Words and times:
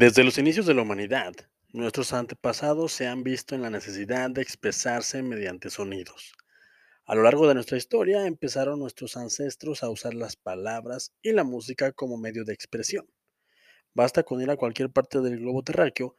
Desde 0.00 0.22
los 0.22 0.38
inicios 0.38 0.64
de 0.64 0.74
la 0.74 0.82
humanidad, 0.82 1.34
nuestros 1.72 2.12
antepasados 2.12 2.92
se 2.92 3.08
han 3.08 3.24
visto 3.24 3.56
en 3.56 3.62
la 3.62 3.70
necesidad 3.70 4.30
de 4.30 4.42
expresarse 4.42 5.24
mediante 5.24 5.70
sonidos. 5.70 6.34
A 7.04 7.16
lo 7.16 7.24
largo 7.24 7.48
de 7.48 7.54
nuestra 7.54 7.78
historia 7.78 8.24
empezaron 8.24 8.78
nuestros 8.78 9.16
ancestros 9.16 9.82
a 9.82 9.90
usar 9.90 10.14
las 10.14 10.36
palabras 10.36 11.12
y 11.20 11.32
la 11.32 11.42
música 11.42 11.90
como 11.90 12.16
medio 12.16 12.44
de 12.44 12.52
expresión. 12.52 13.10
Basta 13.92 14.22
con 14.22 14.40
ir 14.40 14.48
a 14.52 14.56
cualquier 14.56 14.88
parte 14.88 15.20
del 15.20 15.40
globo 15.40 15.64
terráqueo, 15.64 16.14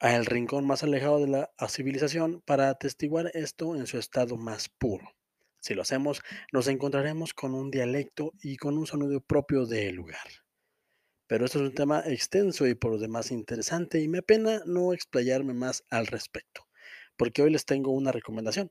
al 0.00 0.26
rincón 0.26 0.66
más 0.66 0.82
alejado 0.82 1.20
de 1.20 1.28
la 1.28 1.50
civilización, 1.68 2.42
para 2.44 2.70
atestiguar 2.70 3.30
esto 3.34 3.76
en 3.76 3.86
su 3.86 3.98
estado 3.98 4.36
más 4.36 4.68
puro. 4.68 5.14
Si 5.60 5.74
lo 5.74 5.82
hacemos, 5.82 6.22
nos 6.52 6.66
encontraremos 6.66 7.34
con 7.34 7.54
un 7.54 7.70
dialecto 7.70 8.32
y 8.42 8.56
con 8.56 8.76
un 8.76 8.88
sonido 8.88 9.20
propio 9.20 9.64
del 9.64 9.94
lugar. 9.94 10.43
Pero 11.26 11.46
esto 11.46 11.58
es 11.58 11.64
un 11.64 11.74
tema 11.74 12.02
extenso 12.06 12.66
y 12.66 12.74
por 12.74 12.92
lo 12.92 12.98
demás 12.98 13.30
interesante 13.30 14.00
y 14.00 14.08
me 14.08 14.18
apena 14.18 14.60
no 14.66 14.92
explayarme 14.92 15.54
más 15.54 15.82
al 15.88 16.06
respecto, 16.06 16.68
porque 17.16 17.40
hoy 17.40 17.50
les 17.50 17.64
tengo 17.64 17.92
una 17.92 18.12
recomendación. 18.12 18.70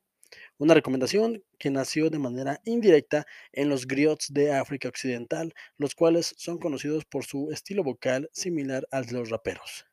Una 0.58 0.74
recomendación 0.74 1.44
que 1.58 1.72
nació 1.72 2.10
de 2.10 2.20
manera 2.20 2.62
indirecta 2.66 3.26
en 3.52 3.70
los 3.70 3.88
griots 3.88 4.34
de 4.34 4.52
África 4.52 4.88
Occidental, 4.88 5.54
los 5.78 5.96
cuales 5.96 6.34
son 6.38 6.58
conocidos 6.60 7.06
por 7.06 7.26
su 7.26 7.52
estilo 7.52 7.84
vocal 7.84 8.30
similar 8.34 8.88
al 8.92 9.06
de 9.06 9.14
los 9.14 9.30
raperos. 9.30 9.86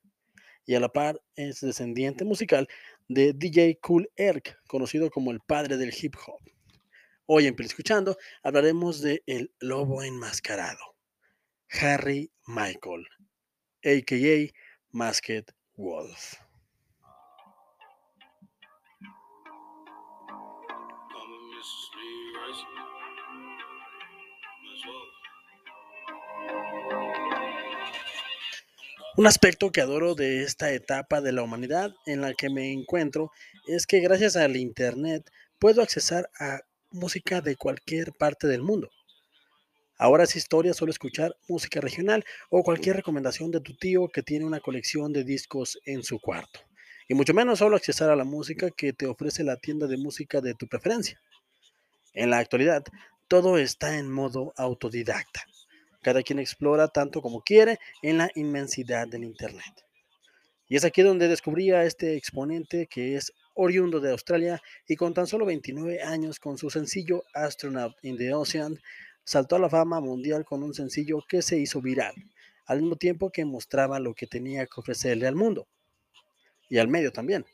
Y 0.66 0.74
a 0.74 0.80
la 0.80 0.90
par 0.90 1.20
es 1.36 1.60
descendiente 1.60 2.24
musical 2.24 2.68
de 3.08 3.32
DJ 3.32 3.78
Cool 3.80 4.10
Herc, 4.16 4.58
conocido 4.66 5.10
como 5.10 5.30
el 5.30 5.40
padre 5.40 5.76
del 5.76 5.94
hip 5.98 6.14
hop. 6.26 6.40
Hoy 7.26 7.46
en 7.46 7.56
Escuchando 7.58 8.16
hablaremos 8.42 9.00
de 9.00 9.22
El 9.26 9.52
Lobo 9.60 10.02
Enmascarado. 10.02 10.99
Harry 11.72 12.30
Michael, 12.46 13.06
a.k.a. 13.84 14.52
Masked 14.90 15.44
Wolf. 15.76 16.34
Un 29.16 29.26
aspecto 29.26 29.70
que 29.70 29.80
adoro 29.80 30.14
de 30.14 30.42
esta 30.42 30.72
etapa 30.72 31.20
de 31.20 31.32
la 31.32 31.42
humanidad 31.42 31.94
en 32.06 32.20
la 32.20 32.34
que 32.34 32.50
me 32.50 32.72
encuentro 32.72 33.30
es 33.68 33.86
que 33.86 34.00
gracias 34.00 34.34
al 34.34 34.56
Internet 34.56 35.30
puedo 35.58 35.82
accesar 35.82 36.30
a 36.38 36.62
música 36.90 37.40
de 37.40 37.54
cualquier 37.56 38.12
parte 38.12 38.46
del 38.46 38.62
mundo. 38.62 38.90
Ahora 40.02 40.24
es 40.24 40.34
historia 40.34 40.72
solo 40.72 40.90
escuchar 40.90 41.36
música 41.46 41.78
regional 41.78 42.24
o 42.48 42.62
cualquier 42.62 42.96
recomendación 42.96 43.50
de 43.50 43.60
tu 43.60 43.76
tío 43.76 44.08
que 44.08 44.22
tiene 44.22 44.46
una 44.46 44.60
colección 44.60 45.12
de 45.12 45.24
discos 45.24 45.78
en 45.84 46.02
su 46.02 46.18
cuarto. 46.18 46.60
Y 47.06 47.12
mucho 47.12 47.34
menos 47.34 47.58
solo 47.58 47.76
accesar 47.76 48.08
a 48.08 48.16
la 48.16 48.24
música 48.24 48.70
que 48.70 48.94
te 48.94 49.04
ofrece 49.06 49.44
la 49.44 49.58
tienda 49.58 49.86
de 49.86 49.98
música 49.98 50.40
de 50.40 50.54
tu 50.54 50.66
preferencia. 50.68 51.20
En 52.14 52.30
la 52.30 52.38
actualidad, 52.38 52.82
todo 53.28 53.58
está 53.58 53.98
en 53.98 54.10
modo 54.10 54.54
autodidacta. 54.56 55.44
Cada 56.00 56.22
quien 56.22 56.38
explora 56.38 56.88
tanto 56.88 57.20
como 57.20 57.42
quiere 57.42 57.78
en 58.00 58.16
la 58.16 58.30
inmensidad 58.36 59.06
del 59.06 59.24
Internet. 59.24 59.84
Y 60.66 60.76
es 60.76 60.84
aquí 60.86 61.02
donde 61.02 61.28
descubrí 61.28 61.72
a 61.72 61.84
este 61.84 62.16
exponente 62.16 62.86
que 62.86 63.16
es 63.16 63.34
oriundo 63.52 64.00
de 64.00 64.12
Australia 64.12 64.62
y 64.88 64.96
con 64.96 65.12
tan 65.12 65.26
solo 65.26 65.44
29 65.44 66.00
años 66.00 66.40
con 66.40 66.56
su 66.56 66.70
sencillo 66.70 67.22
Astronaut 67.34 67.92
in 68.02 68.16
the 68.16 68.32
Ocean 68.32 68.78
saltó 69.24 69.56
a 69.56 69.58
la 69.58 69.68
fama 69.68 70.00
mundial 70.00 70.44
con 70.44 70.62
un 70.62 70.74
sencillo 70.74 71.24
que 71.28 71.42
se 71.42 71.58
hizo 71.58 71.80
viral, 71.80 72.14
al 72.66 72.80
mismo 72.80 72.96
tiempo 72.96 73.30
que 73.30 73.44
mostraba 73.44 74.00
lo 74.00 74.14
que 74.14 74.26
tenía 74.26 74.66
que 74.66 74.80
ofrecerle 74.80 75.26
al 75.26 75.36
mundo 75.36 75.66
y 76.68 76.78
al 76.78 76.88
medio 76.88 77.12
también. 77.12 77.44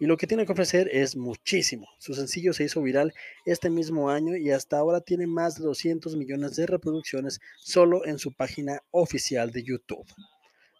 Y 0.00 0.06
lo 0.06 0.16
que 0.16 0.26
tiene 0.26 0.44
que 0.44 0.52
ofrecer 0.52 0.88
es 0.92 1.16
muchísimo. 1.16 1.88
Su 1.98 2.14
sencillo 2.14 2.52
se 2.52 2.64
hizo 2.64 2.82
viral 2.82 3.14
este 3.46 3.70
mismo 3.70 4.10
año 4.10 4.36
y 4.36 4.50
hasta 4.50 4.78
ahora 4.78 5.00
tiene 5.00 5.26
más 5.26 5.56
de 5.56 5.64
200 5.64 6.16
millones 6.16 6.56
de 6.56 6.66
reproducciones 6.66 7.40
solo 7.58 8.04
en 8.04 8.18
su 8.18 8.32
página 8.32 8.80
oficial 8.90 9.50
de 9.50 9.62
YouTube. 9.62 10.06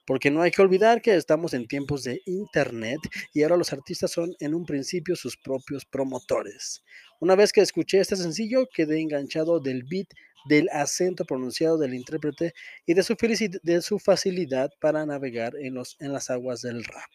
Porque 0.06 0.30
no 0.30 0.42
hay 0.42 0.50
que 0.50 0.62
olvidar 0.62 1.00
que 1.00 1.14
estamos 1.14 1.54
en 1.54 1.66
tiempos 1.66 2.04
de 2.04 2.20
Internet 2.26 3.00
y 3.32 3.42
ahora 3.42 3.56
los 3.56 3.72
artistas 3.72 4.10
son 4.10 4.34
en 4.40 4.54
un 4.54 4.66
principio 4.66 5.16
sus 5.16 5.36
propios 5.36 5.84
promotores. 5.84 6.84
Una 7.20 7.36
vez 7.36 7.52
que 7.52 7.60
escuché 7.60 8.00
este 8.00 8.16
sencillo, 8.16 8.68
quedé 8.74 9.00
enganchado 9.00 9.60
del 9.60 9.84
beat, 9.84 10.08
del 10.44 10.68
acento 10.70 11.24
pronunciado 11.24 11.78
del 11.78 11.94
intérprete 11.94 12.52
y 12.86 12.94
de 12.94 13.02
su, 13.02 13.16
de 13.62 13.82
su 13.82 13.98
facilidad 13.98 14.70
para 14.80 15.06
navegar 15.06 15.56
en, 15.56 15.74
los, 15.74 15.96
en 16.00 16.12
las 16.12 16.30
aguas 16.30 16.60
del 16.60 16.84
rap. 16.84 17.10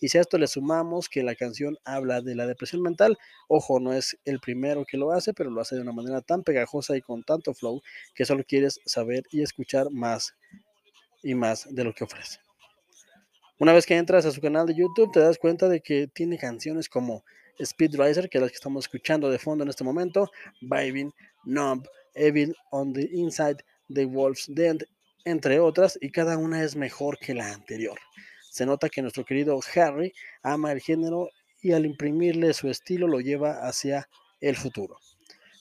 Y 0.00 0.08
si 0.08 0.18
a 0.18 0.20
esto 0.20 0.38
le 0.38 0.48
sumamos 0.48 1.08
que 1.08 1.22
la 1.22 1.34
canción 1.34 1.78
habla 1.84 2.20
de 2.22 2.34
la 2.34 2.46
depresión 2.46 2.82
mental, 2.82 3.18
ojo, 3.48 3.78
no 3.78 3.92
es 3.92 4.18
el 4.24 4.40
primero 4.40 4.84
que 4.84 4.96
lo 4.96 5.12
hace, 5.12 5.32
pero 5.32 5.50
lo 5.50 5.60
hace 5.60 5.76
de 5.76 5.82
una 5.82 5.92
manera 5.92 6.20
tan 6.20 6.42
pegajosa 6.42 6.96
y 6.96 7.02
con 7.02 7.22
tanto 7.22 7.54
flow 7.54 7.82
que 8.14 8.24
solo 8.24 8.44
quieres 8.44 8.80
saber 8.84 9.24
y 9.30 9.42
escuchar 9.42 9.90
más 9.90 10.34
y 11.22 11.34
más 11.34 11.66
de 11.72 11.84
lo 11.84 11.94
que 11.94 12.04
ofrece. 12.04 12.38
Una 13.58 13.72
vez 13.72 13.86
que 13.86 13.96
entras 13.96 14.26
a 14.26 14.32
su 14.32 14.40
canal 14.40 14.66
de 14.66 14.74
YouTube, 14.74 15.12
te 15.12 15.20
das 15.20 15.38
cuenta 15.38 15.68
de 15.68 15.80
que 15.80 16.08
tiene 16.08 16.36
canciones 16.36 16.88
como 16.88 17.24
Speed 17.58 17.96
Racer, 17.96 18.28
que 18.28 18.38
es 18.38 18.42
la 18.42 18.48
que 18.48 18.54
estamos 18.54 18.86
escuchando 18.86 19.30
de 19.30 19.38
fondo 19.38 19.62
en 19.62 19.70
este 19.70 19.84
momento, 19.84 20.30
Vibing, 20.60 21.12
Numb, 21.44 21.86
Evil 22.14 22.54
on 22.70 22.92
the 22.92 23.08
Inside, 23.12 23.58
The 23.88 24.06
Wolf's 24.06 24.46
Den, 24.48 24.78
entre 25.24 25.60
otras, 25.60 25.98
y 26.00 26.10
cada 26.10 26.36
una 26.36 26.62
es 26.64 26.74
mejor 26.74 27.18
que 27.18 27.34
la 27.34 27.52
anterior. 27.52 27.98
Se 28.50 28.66
nota 28.66 28.88
que 28.88 29.00
nuestro 29.00 29.24
querido 29.24 29.60
Harry 29.76 30.12
ama 30.42 30.72
el 30.72 30.80
género 30.80 31.30
y 31.60 31.72
al 31.72 31.86
imprimirle 31.86 32.52
su 32.54 32.68
estilo 32.68 33.06
lo 33.06 33.20
lleva 33.20 33.66
hacia 33.66 34.08
el 34.40 34.56
futuro. 34.56 34.98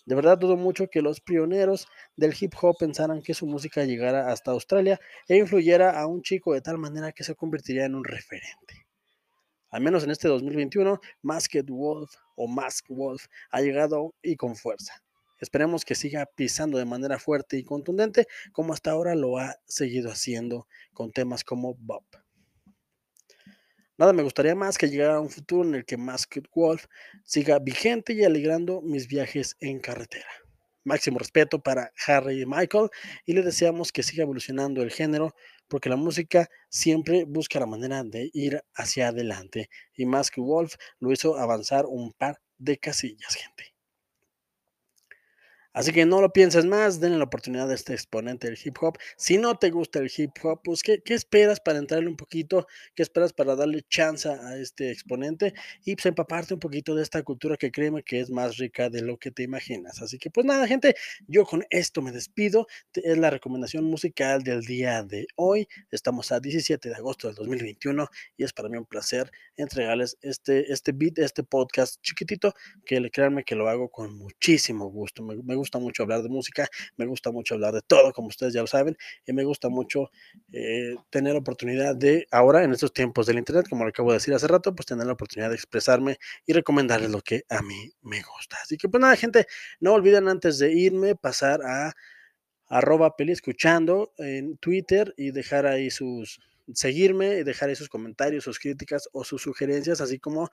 De 0.05 0.15
verdad 0.15 0.37
dudo 0.37 0.57
mucho 0.57 0.89
que 0.89 1.01
los 1.01 1.21
pioneros 1.21 1.87
del 2.15 2.33
hip 2.39 2.53
hop 2.61 2.75
pensaran 2.79 3.21
que 3.21 3.33
su 3.33 3.45
música 3.45 3.83
llegara 3.85 4.31
hasta 4.31 4.51
Australia 4.51 4.99
e 5.27 5.37
influyera 5.37 5.99
a 5.99 6.07
un 6.07 6.21
chico 6.21 6.53
de 6.53 6.61
tal 6.61 6.77
manera 6.77 7.11
que 7.11 7.23
se 7.23 7.35
convertiría 7.35 7.85
en 7.85 7.95
un 7.95 8.03
referente 8.03 8.85
al 9.71 9.81
menos 9.81 10.03
en 10.03 10.11
este 10.11 10.27
2021, 10.27 10.99
Masked 11.21 11.65
Wolf 11.69 12.13
o 12.35 12.47
Mask 12.47 12.87
Wolf 12.89 13.27
ha 13.51 13.61
llegado 13.61 14.13
y 14.21 14.35
con 14.35 14.55
fuerza. 14.55 15.01
Esperemos 15.39 15.85
que 15.85 15.95
siga 15.95 16.27
pisando 16.35 16.77
de 16.77 16.85
manera 16.85 17.17
fuerte 17.17 17.57
y 17.57 17.63
contundente 17.63 18.27
como 18.51 18.73
hasta 18.73 18.91
ahora 18.91 19.15
lo 19.15 19.39
ha 19.39 19.55
seguido 19.65 20.11
haciendo 20.11 20.67
con 20.93 21.11
temas 21.11 21.43
como 21.43 21.73
Bob. 21.75 22.03
Nada 24.01 24.13
me 24.13 24.23
gustaría 24.23 24.55
más 24.55 24.79
que 24.79 24.89
llegar 24.89 25.11
a 25.11 25.19
un 25.19 25.29
futuro 25.29 25.69
en 25.69 25.75
el 25.75 25.85
que 25.85 25.95
Masked 25.95 26.45
Wolf 26.55 26.85
siga 27.23 27.59
vigente 27.59 28.13
y 28.13 28.23
alegrando 28.23 28.81
mis 28.81 29.07
viajes 29.07 29.55
en 29.59 29.79
carretera. 29.79 30.25
Máximo 30.83 31.19
respeto 31.19 31.61
para 31.61 31.93
Harry 32.07 32.41
y 32.41 32.47
Michael 32.47 32.89
y 33.27 33.33
le 33.33 33.43
deseamos 33.43 33.91
que 33.91 34.01
siga 34.01 34.23
evolucionando 34.23 34.81
el 34.81 34.89
género 34.89 35.35
porque 35.67 35.87
la 35.87 35.97
música 35.97 36.49
siempre 36.67 37.25
busca 37.25 37.59
la 37.59 37.67
manera 37.67 38.03
de 38.03 38.31
ir 38.33 38.63
hacia 38.73 39.09
adelante 39.09 39.69
y 39.95 40.07
que 40.07 40.41
Wolf 40.41 40.77
lo 40.99 41.11
hizo 41.11 41.37
avanzar 41.37 41.85
un 41.85 42.11
par 42.11 42.41
de 42.57 42.79
casillas, 42.79 43.35
gente. 43.35 43.70
Así 45.73 45.93
que 45.93 46.05
no 46.05 46.19
lo 46.19 46.33
pienses 46.33 46.65
más, 46.65 46.99
denle 46.99 47.17
la 47.17 47.23
oportunidad 47.23 47.71
a 47.71 47.73
este 47.73 47.93
exponente 47.93 48.47
del 48.47 48.59
hip 48.61 48.75
hop. 48.81 48.97
Si 49.15 49.37
no 49.37 49.55
te 49.55 49.69
gusta 49.69 49.99
el 49.99 50.11
hip 50.15 50.31
hop, 50.43 50.61
pues 50.63 50.83
¿qué, 50.83 51.01
esperas 51.05 51.61
para 51.61 51.79
entrarle 51.79 52.09
un 52.09 52.17
poquito? 52.17 52.67
¿Qué 52.93 53.03
esperas 53.03 53.31
para 53.31 53.55
darle 53.55 53.81
chance 53.89 54.27
a 54.27 54.57
este 54.57 54.91
exponente? 54.91 55.53
Y 55.85 55.95
pues 55.95 56.07
empaparte 56.07 56.53
un 56.53 56.59
poquito 56.59 56.93
de 56.93 57.03
esta 57.03 57.23
cultura 57.23 57.55
que 57.55 57.71
créeme 57.71 58.03
que 58.03 58.19
es 58.19 58.29
más 58.29 58.57
rica 58.57 58.89
de 58.89 59.01
lo 59.01 59.17
que 59.17 59.31
te 59.31 59.43
imaginas. 59.43 60.01
Así 60.01 60.17
que 60.17 60.29
pues 60.29 60.45
nada, 60.45 60.67
gente, 60.67 60.95
yo 61.27 61.45
con 61.45 61.63
esto 61.69 62.01
me 62.01 62.11
despido. 62.11 62.67
Es 62.93 63.17
la 63.17 63.29
recomendación 63.29 63.85
musical 63.85 64.43
del 64.43 64.61
día 64.65 65.03
de 65.03 65.27
hoy. 65.35 65.69
Estamos 65.89 66.33
a 66.33 66.41
17 66.41 66.89
de 66.89 66.95
agosto 66.95 67.27
del 67.27 67.35
2021 67.37 68.09
y 68.35 68.43
es 68.43 68.51
para 68.51 68.67
mí 68.67 68.77
un 68.77 68.85
placer 68.85 69.31
entregarles 69.55 70.17
este, 70.21 70.71
este 70.71 70.91
beat, 70.91 71.19
este 71.19 71.43
podcast 71.43 72.01
chiquitito, 72.01 72.53
que 72.85 73.09
créanme 73.09 73.45
que 73.45 73.55
lo 73.55 73.69
hago 73.69 73.89
con 73.89 74.17
muchísimo 74.17 74.87
gusto. 74.87 75.23
Me, 75.23 75.37
me 75.37 75.60
gusta 75.61 75.79
mucho 75.79 76.03
hablar 76.03 76.21
de 76.21 76.29
música, 76.29 76.67
me 76.97 77.05
gusta 77.05 77.31
mucho 77.31 77.53
hablar 77.53 77.73
de 77.73 77.81
todo, 77.81 78.11
como 78.11 78.27
ustedes 78.27 78.53
ya 78.53 78.61
lo 78.61 78.67
saben, 78.67 78.97
y 79.25 79.33
me 79.33 79.43
gusta 79.43 79.69
mucho 79.69 80.09
eh, 80.51 80.95
tener 81.09 81.35
oportunidad 81.35 81.95
de, 81.95 82.27
ahora 82.31 82.63
en 82.63 82.71
estos 82.71 82.93
tiempos 82.93 83.27
del 83.27 83.37
Internet, 83.37 83.67
como 83.69 83.83
lo 83.83 83.89
acabo 83.89 84.11
de 84.11 84.17
decir 84.17 84.33
hace 84.33 84.47
rato, 84.47 84.75
pues 84.75 84.85
tener 84.85 85.05
la 85.05 85.13
oportunidad 85.13 85.49
de 85.49 85.55
expresarme 85.55 86.17
y 86.45 86.53
recomendarles 86.53 87.11
lo 87.11 87.21
que 87.21 87.43
a 87.49 87.61
mí 87.61 87.91
me 88.01 88.21
gusta. 88.21 88.57
Así 88.61 88.77
que 88.77 88.89
pues 88.89 88.99
nada, 88.99 89.15
gente, 89.15 89.47
no 89.79 89.93
olviden 89.93 90.27
antes 90.27 90.57
de 90.59 90.73
irme 90.73 91.15
pasar 91.15 91.61
a 91.63 91.93
arroba 92.67 93.15
peli 93.17 93.33
escuchando 93.33 94.13
en 94.17 94.57
Twitter 94.57 95.13
y 95.17 95.31
dejar 95.31 95.65
ahí 95.65 95.91
sus 95.91 96.39
seguirme 96.73 97.39
y 97.39 97.43
dejar 97.43 97.69
ahí 97.69 97.75
sus 97.75 97.89
comentarios, 97.89 98.45
sus 98.45 98.59
críticas 98.59 99.09
o 99.11 99.23
sus 99.23 99.41
sugerencias, 99.41 99.99
así 99.99 100.19
como 100.19 100.49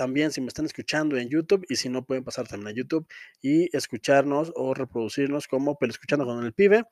también 0.00 0.32
si 0.32 0.40
me 0.40 0.46
están 0.46 0.64
escuchando 0.64 1.18
en 1.18 1.28
YouTube 1.28 1.66
y 1.68 1.76
si 1.76 1.90
no 1.90 2.06
pueden 2.06 2.24
pasar 2.24 2.48
también 2.48 2.68
a 2.68 2.74
YouTube 2.74 3.06
y 3.42 3.68
escucharnos 3.76 4.50
o 4.56 4.72
reproducirnos 4.72 5.46
como 5.46 5.76
Pero 5.76 5.90
Escuchando 5.90 6.24
con 6.24 6.42
el 6.42 6.54
Pibe. 6.54 6.84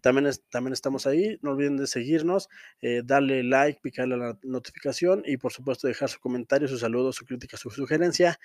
También, 0.00 0.30
también 0.48 0.72
estamos 0.72 1.08
ahí. 1.08 1.40
No 1.42 1.50
olviden 1.50 1.76
de 1.76 1.88
seguirnos, 1.88 2.48
eh, 2.80 3.02
darle 3.04 3.42
like, 3.42 3.80
picarle 3.82 4.16
la 4.16 4.38
notificación 4.44 5.24
y 5.26 5.38
por 5.38 5.52
supuesto 5.52 5.88
dejar 5.88 6.08
su 6.08 6.20
comentario, 6.20 6.68
su 6.68 6.78
saludo, 6.78 7.12
su 7.12 7.24
crítica, 7.24 7.56
su 7.56 7.68
sugerencia. 7.68 8.38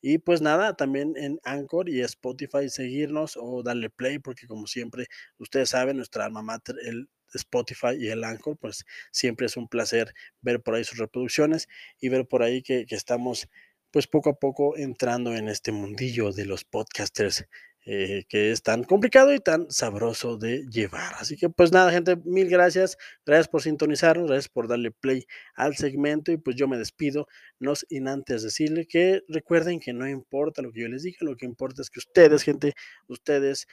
Y 0.00 0.18
pues 0.18 0.42
nada, 0.42 0.74
también 0.74 1.14
en 1.16 1.38
Anchor 1.44 1.88
y 1.88 2.00
Spotify 2.00 2.68
seguirnos 2.70 3.36
o 3.40 3.62
darle 3.62 3.88
play, 3.88 4.18
porque 4.18 4.48
como 4.48 4.66
siempre, 4.66 5.06
ustedes 5.38 5.68
saben, 5.68 5.96
nuestra 5.96 6.24
alma 6.24 6.42
mater, 6.42 6.74
el 6.84 7.08
Spotify 7.38 7.96
y 7.98 8.08
el 8.08 8.24
Anchor, 8.24 8.56
pues 8.58 8.84
siempre 9.12 9.46
es 9.46 9.56
un 9.56 9.68
placer 9.68 10.12
ver 10.40 10.62
por 10.62 10.74
ahí 10.74 10.84
sus 10.84 10.98
reproducciones 10.98 11.68
y 12.00 12.08
ver 12.08 12.26
por 12.26 12.42
ahí 12.42 12.62
que, 12.62 12.86
estamos 12.90 13.48
pues 13.90 14.06
poco 14.06 14.30
a 14.30 14.38
poco 14.38 14.76
entrando 14.76 15.34
en 15.34 15.48
este 15.48 15.72
mundillo 15.72 16.32
de 16.32 16.46
los 16.46 16.64
podcasters 16.64 17.46
eh, 17.86 18.24
que 18.28 18.52
es 18.52 18.62
tan 18.62 18.84
complicado 18.84 19.32
y 19.32 19.38
tan 19.38 19.70
sabroso 19.70 20.36
de 20.36 20.66
llevar. 20.70 21.14
Así 21.18 21.36
que 21.36 21.48
pues 21.48 21.72
nada, 21.72 21.90
gente, 21.90 22.16
mil 22.24 22.48
gracias. 22.48 22.98
Gracias 23.24 23.48
por 23.48 23.62
sintonizarnos, 23.62 24.28
gracias 24.28 24.48
por 24.48 24.68
darle 24.68 24.90
play 24.90 25.26
al 25.54 25.76
segmento 25.76 26.30
y 26.30 26.36
pues 26.36 26.56
yo 26.56 26.68
me 26.68 26.76
despido, 26.76 27.26
no 27.58 27.74
sin 27.74 28.06
antes 28.06 28.42
decirle 28.42 28.86
que 28.86 29.22
recuerden 29.28 29.80
que 29.80 29.94
no 29.94 30.06
importa 30.06 30.60
lo 30.60 30.72
que 30.72 30.82
yo 30.82 30.88
les 30.88 31.04
diga, 31.04 31.18
lo 31.22 31.36
que 31.36 31.46
importa 31.46 31.80
es 31.80 31.88
que 31.88 32.00
ustedes, 32.00 32.42
gente, 32.42 32.74
ustedes 33.08 33.66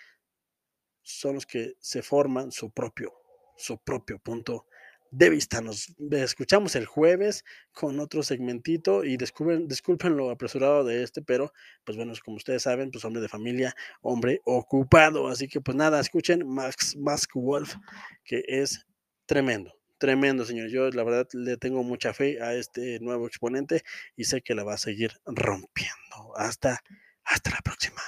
son 1.03 1.35
los 1.35 1.45
que 1.45 1.75
se 1.79 2.01
forman 2.01 2.51
su 2.51 2.71
propio, 2.71 3.13
su 3.57 3.77
propio 3.79 4.19
punto 4.19 4.65
de 5.11 5.29
vista. 5.29 5.61
Nos 5.61 5.93
escuchamos 6.11 6.75
el 6.75 6.85
jueves 6.85 7.43
con 7.71 7.99
otro 7.99 8.23
segmentito 8.23 9.03
y 9.03 9.17
disculpen, 9.17 9.67
disculpen 9.67 10.17
lo 10.17 10.29
apresurado 10.29 10.83
de 10.83 11.03
este, 11.03 11.21
pero 11.21 11.53
pues 11.83 11.97
bueno, 11.97 12.13
como 12.23 12.37
ustedes 12.37 12.63
saben, 12.63 12.91
pues 12.91 13.05
hombre 13.05 13.21
de 13.21 13.29
familia, 13.29 13.75
hombre 14.01 14.41
ocupado. 14.45 15.27
Así 15.27 15.47
que 15.47 15.61
pues 15.61 15.75
nada, 15.75 15.99
escuchen 15.99 16.47
Max 16.47 16.95
Mask 16.97 17.31
Wolf, 17.35 17.75
que 18.23 18.43
es 18.47 18.85
tremendo. 19.25 19.73
Tremendo, 19.97 20.45
señor. 20.45 20.69
Yo 20.69 20.89
la 20.91 21.03
verdad 21.03 21.27
le 21.33 21.57
tengo 21.57 21.83
mucha 21.83 22.13
fe 22.13 22.41
a 22.41 22.53
este 22.53 22.99
nuevo 22.99 23.25
exponente 23.27 23.83
y 24.15 24.25
sé 24.25 24.41
que 24.41 24.53
la 24.53 24.63
va 24.63 24.75
a 24.75 24.77
seguir 24.77 25.11
rompiendo. 25.25 26.35
Hasta, 26.35 26.83
hasta 27.23 27.49
la 27.49 27.61
próxima. 27.63 28.01